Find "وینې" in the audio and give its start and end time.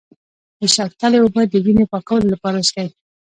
1.65-1.85